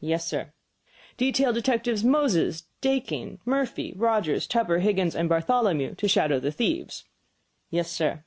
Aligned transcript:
"Yes, 0.00 0.26
sir." 0.26 0.52
"Detail 1.16 1.52
Detectives 1.52 2.02
Moses, 2.02 2.64
Dakin, 2.80 3.38
Murphy, 3.44 3.92
Rogers, 3.94 4.48
Tupper, 4.48 4.80
Higgins, 4.80 5.14
and 5.14 5.28
Bartholomew 5.28 5.94
to 5.94 6.08
shadow 6.08 6.40
the 6.40 6.50
thieves." 6.50 7.04
"Yes, 7.70 7.88
sir." 7.88 8.24